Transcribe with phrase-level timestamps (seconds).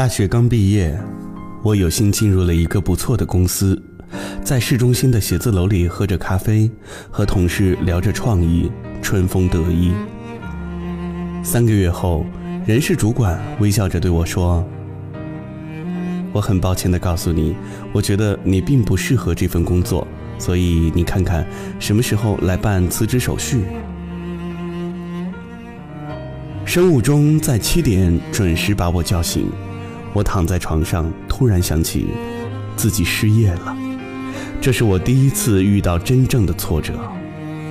[0.00, 0.98] 大学刚毕业，
[1.62, 3.78] 我有幸进入了一个不错的公司，
[4.42, 6.70] 在市中心的写字楼里喝着咖啡，
[7.10, 9.92] 和同事聊着创意，春风得意。
[11.42, 12.24] 三个月后，
[12.64, 14.66] 人事主管微笑着对我说
[16.32, 17.54] ：“我很抱歉地告诉你，
[17.92, 20.08] 我觉得你并不适合这份工作，
[20.38, 21.46] 所以你看看
[21.78, 23.64] 什么时候来办辞职手续。”
[26.64, 29.46] 生物钟在七点准时把我叫醒。
[30.12, 32.08] 我躺在床上，突然想起
[32.76, 33.76] 自己失业了。
[34.60, 36.94] 这是我第一次遇到真正的挫折，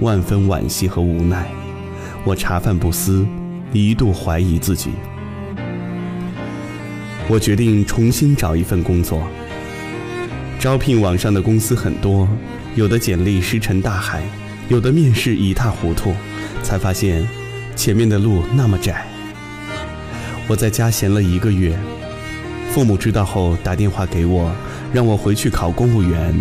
[0.00, 1.50] 万分惋惜和无奈。
[2.24, 3.26] 我茶饭不思，
[3.72, 4.90] 一度怀疑自己。
[7.28, 9.26] 我决定重新找一份工作。
[10.58, 12.28] 招聘网上的公司很多，
[12.76, 14.22] 有的简历石沉大海，
[14.68, 16.14] 有的面试一塌糊涂，
[16.62, 17.26] 才发现
[17.74, 19.06] 前面的路那么窄。
[20.46, 21.76] 我在家闲了一个月。
[22.70, 24.48] 父母知道后打电话给我，
[24.92, 26.32] 让我回去考公务员，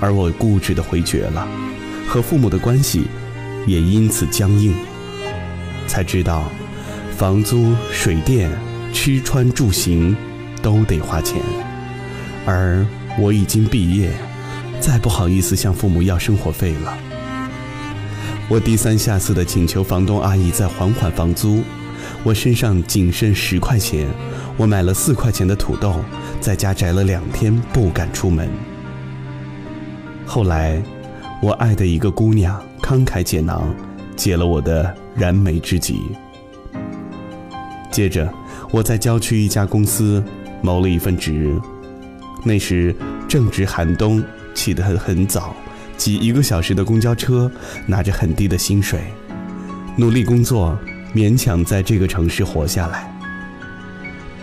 [0.00, 1.48] 而我固执地回绝了，
[2.06, 3.04] 和父母的关系
[3.66, 4.74] 也因此僵硬。
[5.86, 6.44] 才知道，
[7.16, 8.50] 房租、水电、
[8.92, 10.14] 吃穿住行
[10.60, 11.40] 都得花钱，
[12.44, 12.86] 而
[13.18, 14.12] 我已经毕业，
[14.78, 16.96] 再不好意思向父母要生活费了。
[18.48, 21.62] 我低三下四地请求房东阿姨再缓缓房租，
[22.22, 24.06] 我身上仅剩十块钱。
[24.56, 25.96] 我买了四块钱的土豆，
[26.40, 28.48] 在家宅了两天，不敢出门。
[30.26, 30.80] 后来，
[31.40, 33.74] 我爱的一个姑娘慷慨解囊，
[34.14, 36.02] 解了我的燃眉之急。
[37.90, 38.32] 接着，
[38.70, 40.22] 我在郊区一家公司
[40.60, 41.54] 谋了一份职。
[42.44, 42.94] 那时
[43.28, 44.22] 正值寒冬，
[44.54, 45.54] 起得很很早，
[45.96, 47.50] 挤一个小时的公交车，
[47.86, 49.00] 拿着很低的薪水，
[49.96, 50.78] 努力工作，
[51.14, 53.11] 勉强在这个城市活下来。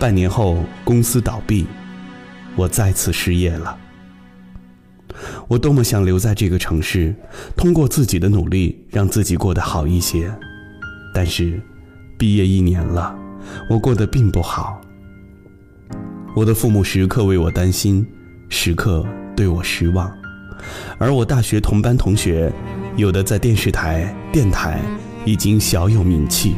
[0.00, 1.66] 半年后，公司倒闭，
[2.56, 3.76] 我再次失业了。
[5.46, 7.14] 我多么想留在这个城市，
[7.54, 10.32] 通过自己的努力让自己过得好一些。
[11.12, 11.60] 但是，
[12.16, 13.14] 毕业一年了，
[13.68, 14.80] 我过得并不好。
[16.34, 18.06] 我的父母时刻为我担心，
[18.48, 20.10] 时刻对我失望。
[20.96, 22.50] 而我大学同班同学，
[22.96, 24.80] 有的在电视台、电台
[25.26, 26.56] 已经小有名气。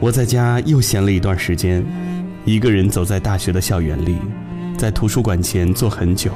[0.00, 1.84] 我在家又闲了一段时间，
[2.44, 4.16] 一个人走在大学的校园里，
[4.76, 6.30] 在图书馆前坐很久，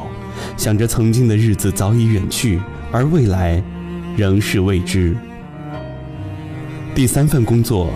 [0.56, 3.62] 想着曾经的日子早已远去，而未来
[4.16, 5.16] 仍是未知。
[6.92, 7.88] 第三份工作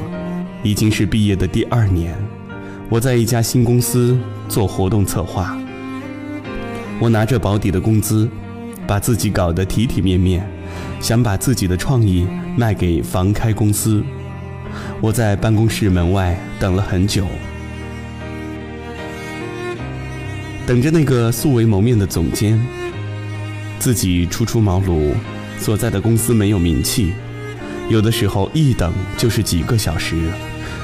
[0.63, 2.17] 已经是毕业的第二年，
[2.89, 4.17] 我在一家新公司
[4.49, 5.59] 做活动策划。
[7.01, 8.29] 我拿着保底的工资，
[8.87, 10.49] 把自己搞得体体面面，
[11.01, 12.25] 想把自己的创意
[12.57, 14.01] 卖给房开公司。
[15.01, 17.27] 我在办公室门外等了很久，
[20.67, 22.61] 等着那个素未谋面的总监。
[23.79, 25.13] 自己初出茅庐，
[25.59, 27.13] 所在的公司没有名气，
[27.91, 30.17] 有的时候一等就是几个小时。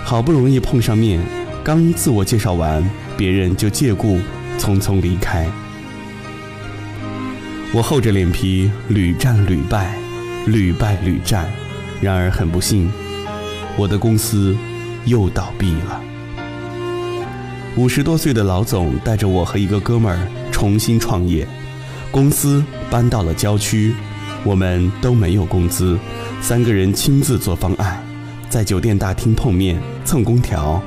[0.04, 1.20] 好不容易碰上面，
[1.64, 2.84] 刚自我介绍完，
[3.16, 4.18] 别人就借故
[4.58, 5.48] 匆匆离开。
[7.72, 9.96] 我厚着脸皮屡战屡败，
[10.46, 11.50] 屡败屡战，
[12.02, 12.92] 然而很不幸。
[13.76, 14.56] 我的公司
[15.06, 16.00] 又倒闭了。
[17.76, 21.48] 五十多岁的老总带着我和一个哥们儿重新创业，
[22.10, 23.94] 公司搬到了郊区，
[24.44, 25.98] 我们都没有工资，
[26.40, 28.04] 三个人亲自做方案，
[28.50, 30.82] 在酒店大厅碰面蹭空调，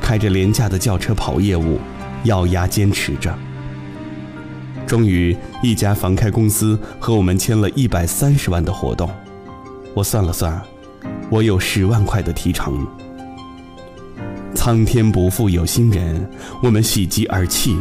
[0.00, 1.78] 开着廉价的轿车跑业务，
[2.24, 3.36] 咬牙坚持着。
[4.86, 9.10] 终于，一家房开公司和我们签了一百三十万的活动，
[9.92, 10.58] 我算了算。
[11.30, 12.86] 我有十万块的提成。
[14.52, 16.28] 苍天不负有心人，
[16.60, 17.78] 我们喜极而泣，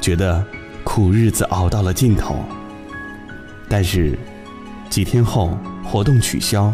[0.00, 0.42] 觉得
[0.82, 2.42] 苦日子熬到了尽头。
[3.68, 4.18] 但是
[4.88, 6.72] 几天后，活动取消，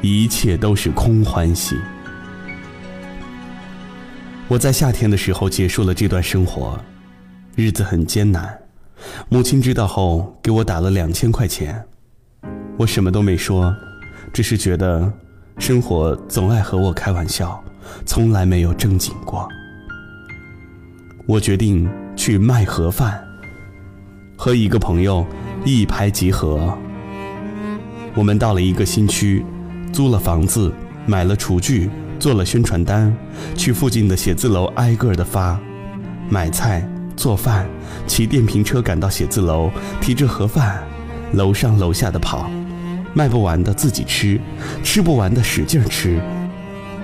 [0.00, 1.76] 一切都是空欢喜。
[4.48, 6.82] 我在夏天的时候结束了这段生活，
[7.54, 8.58] 日子很艰难。
[9.28, 11.84] 母亲知道后，给我打了两千块钱。
[12.78, 13.76] 我什么都没说，
[14.32, 15.12] 只是觉得。
[15.58, 17.62] 生活总爱和我开玩笑，
[18.04, 19.48] 从来没有正经过。
[21.26, 23.22] 我决定去卖盒饭，
[24.36, 25.24] 和一个朋友
[25.64, 26.76] 一拍即合。
[28.14, 29.44] 我们到了一个新区，
[29.92, 30.72] 租了房子，
[31.06, 33.14] 买了厨具，做了宣传单，
[33.56, 35.58] 去附近的写字楼挨个的发，
[36.28, 36.86] 买菜、
[37.16, 37.66] 做饭，
[38.06, 39.70] 骑电瓶车赶到写字楼，
[40.00, 40.82] 提着盒饭，
[41.32, 42.50] 楼上楼下的跑。
[43.14, 44.40] 卖不完的自己吃，
[44.82, 46.20] 吃不完的使劲吃。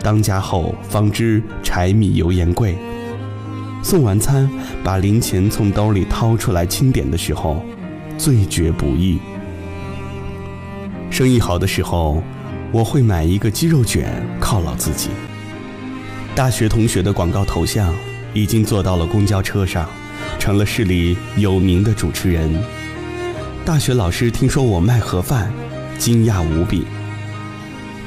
[0.02, 2.76] 当家后方知柴米油盐贵。
[3.82, 4.50] 送完餐，
[4.82, 7.64] 把零钱从兜里掏出来清点的时候，
[8.18, 9.18] 最觉不易。
[11.10, 12.22] 生意好的时候，
[12.72, 15.10] 我会买一个鸡肉卷犒劳自己。
[16.34, 17.94] 大学同学的广告头像
[18.34, 19.88] 已经做到了公交车上，
[20.38, 22.50] 成了市里有名的主持人。
[23.64, 25.52] 大学老师听说我卖盒饭，
[26.00, 26.86] 惊讶无比。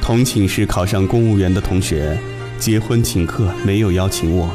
[0.02, 2.18] 同寝室考上公务员的同学，
[2.58, 4.50] 结婚请客没有邀请我。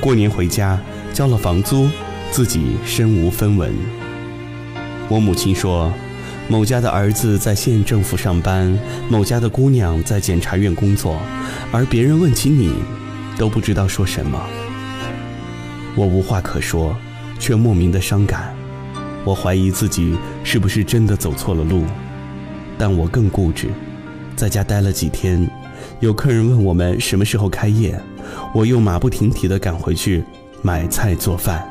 [0.00, 0.76] 过年回家
[1.12, 1.88] 交了房租，
[2.32, 3.72] 自己身无分文。
[5.08, 5.92] 我母亲说，
[6.48, 8.76] 某家的儿子在县政府上班，
[9.08, 11.22] 某家的姑娘在检察院工作，
[11.70, 12.72] 而别人问起你，
[13.38, 14.42] 都不知道说什么。
[15.94, 16.96] 我无话可说，
[17.38, 18.52] 却莫名的伤感。
[19.24, 21.84] 我怀疑自己是不是真的走错了路，
[22.80, 23.68] 但我更固执。
[24.34, 25.46] 在家待了几天，
[26.00, 28.00] 有客人问我们什么时候开业。
[28.54, 30.24] 我又马不停蹄地赶回去
[30.62, 31.68] 买菜做饭。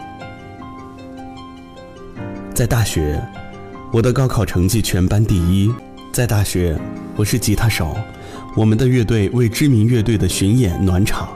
[2.54, 3.20] 在大学，
[3.92, 5.74] 我的高考成绩全班第一。
[6.12, 6.78] 在大学，
[7.16, 7.98] 我是吉他手，
[8.56, 11.28] 我们的乐队为知名乐队的巡演暖场。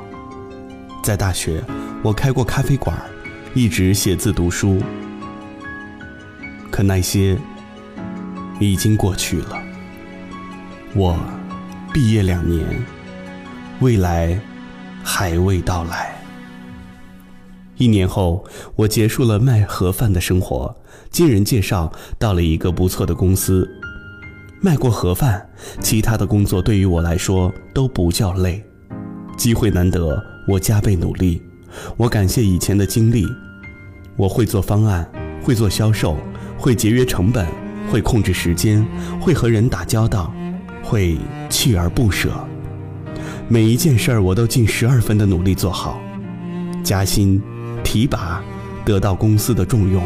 [1.04, 1.64] 在大学，
[2.04, 2.96] 我开过咖啡馆，
[3.56, 4.80] 一直写字读书。
[6.70, 7.38] 可那些
[8.60, 9.63] 已经过去了。
[10.96, 11.18] 我
[11.94, 12.66] 毕业两年，
[13.80, 14.40] 未来。
[15.06, 16.16] 还未到来。
[17.76, 18.46] 一年后，
[18.78, 20.74] 我结束了卖盒饭的生活，
[21.10, 23.70] 经人介绍到了一个不错的公司。
[24.62, 25.46] 卖过盒饭，
[25.82, 28.64] 其他的工作对于我来说都不叫累。
[29.36, 31.42] 机会难得，我加倍努力。
[31.98, 33.28] 我感谢以前的经历。
[34.16, 35.06] 我会做方案，
[35.44, 36.16] 会做销售，
[36.58, 37.46] 会节约成本，
[37.92, 38.88] 会控制时间，
[39.20, 40.34] 会和人打交道，
[40.84, 41.18] 会
[41.50, 42.30] 锲而不舍。
[43.48, 46.00] 每一件事儿，我都尽十二分的努力做好，
[46.84, 47.42] 加薪、
[47.84, 48.44] 提拔，
[48.86, 50.04] 得到公司的重用。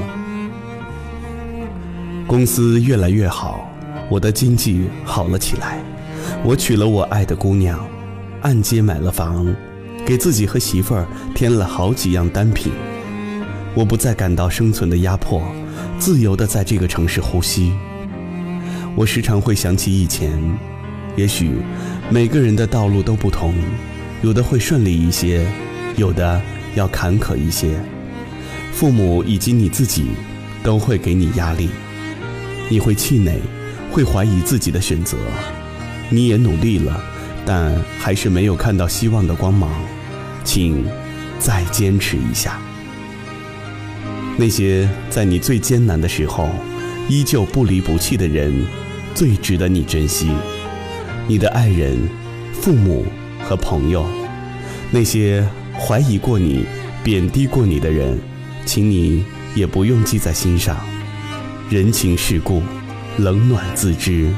[2.26, 3.70] 公司越来越好，
[4.10, 5.80] 我的经济好了起来。
[6.44, 7.80] 我娶了我爱的姑娘，
[8.42, 9.48] 按揭买了房，
[10.06, 12.72] 给自己和媳妇儿添了好几样单品。
[13.74, 15.42] 我不再感到生存的压迫，
[16.00, 17.72] 自由的在这个城市呼吸。
[18.98, 20.32] 我时常会想起以前。
[21.16, 21.52] 也许
[22.10, 23.54] 每个人的道路都不同，
[24.24, 25.46] 有的会顺利一些，
[25.96, 26.42] 有的
[26.74, 27.80] 要坎坷一些。
[28.74, 30.08] 父母以及你自己
[30.64, 31.70] 都会给你压力，
[32.70, 33.40] 你会气馁，
[33.92, 35.16] 会怀疑自己的选择。
[36.10, 37.00] 你也努力了，
[37.46, 39.72] 但还是没有看到希望的光芒，
[40.44, 40.84] 请
[41.38, 42.60] 再坚持一下。
[44.38, 46.50] 那些在你最艰难的时候
[47.10, 48.54] 依旧不离不弃的人，
[49.18, 50.30] 最值得你珍惜。
[51.28, 51.98] 你的爱人、
[52.54, 53.04] 父母
[53.44, 54.06] 和朋友，
[54.92, 55.44] 那些
[55.74, 56.68] 怀疑过你、
[57.04, 58.20] 贬低过你的人，
[58.64, 59.26] 请你
[59.56, 60.78] 也不用记在心上。
[61.68, 62.62] 人情世故，
[63.18, 64.32] 冷暖自知。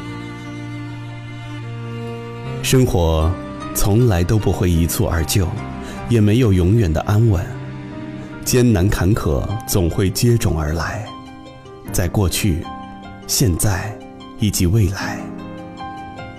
[2.64, 3.30] 生活
[3.76, 5.46] 从来都不会一蹴而就，
[6.08, 7.46] 也没有永远的安稳。
[8.46, 11.06] 艰难坎坷总会接踵而来，
[11.92, 12.64] 在过去、
[13.28, 13.94] 现在
[14.40, 15.20] 以及未来。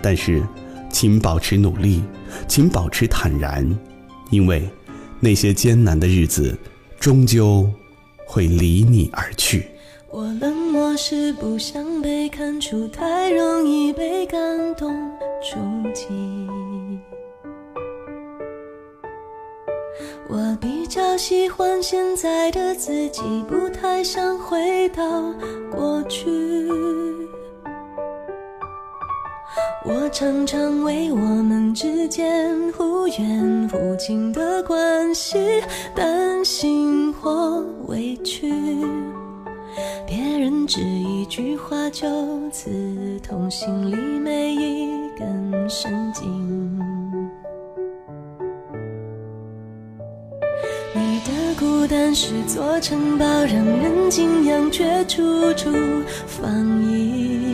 [0.03, 0.43] 但是，
[0.91, 2.03] 请保持努力，
[2.49, 3.69] 请保持坦然，
[4.31, 4.69] 因为
[5.21, 6.57] 那些艰难的日子
[6.99, 7.69] 终究
[8.27, 9.67] 会离你而去。
[10.11, 14.93] 我冷漠是不想被看出太容易被感动
[15.43, 15.59] 触
[15.95, 16.07] 及。
[20.29, 25.33] 我比较喜欢现在的自己，不太想回到
[25.71, 26.31] 过去。
[30.13, 35.63] 常常为我们之间忽远忽近的关系
[35.95, 38.53] 担心或委屈，
[40.07, 42.09] 别人只一句话就
[42.51, 42.71] 刺
[43.21, 46.79] 痛心里每一根神经。
[50.93, 55.71] 你的孤单是座城堡，让人敬仰，却处处
[56.27, 57.50] 防御。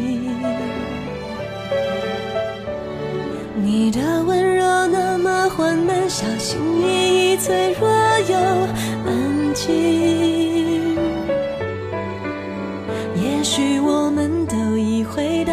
[3.87, 7.89] 你的温柔那么缓慢，小心翼翼，脆弱
[8.29, 8.37] 又
[9.07, 10.97] 安静。
[13.15, 15.53] 也许我们都已回到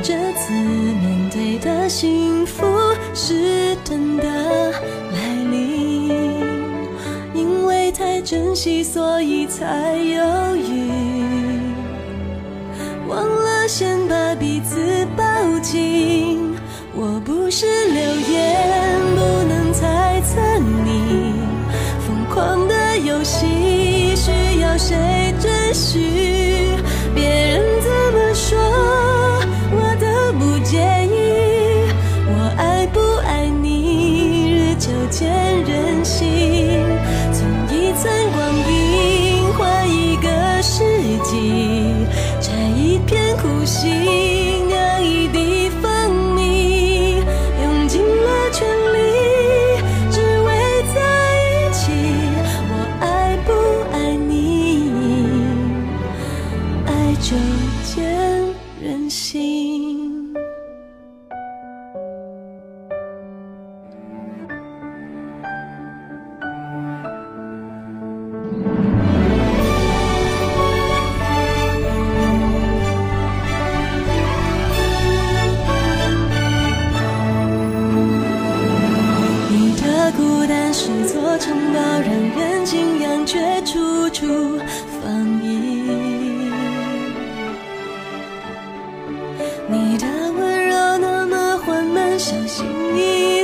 [0.00, 2.64] 这次面对的幸福
[3.14, 4.22] 是真的
[5.10, 6.08] 来临，
[7.34, 10.88] 因为太珍惜，所以才犹豫，
[13.08, 15.01] 忘了先把彼此
[18.12, 20.38] 留言不能猜测
[20.84, 21.32] 你
[22.06, 26.76] 疯狂的游戏需要谁准许
[27.14, 28.58] 别人怎么说
[29.70, 31.90] 我都不介意
[32.28, 35.32] 我爱不爱你日久见
[35.64, 36.82] 人心
[37.32, 40.84] 存一寸光阴换一个世
[41.24, 42.06] 纪
[42.40, 44.31] 摘一片苦心。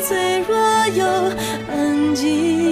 [0.09, 0.57] 脆弱
[0.95, 1.05] 又
[1.71, 2.68] 安静。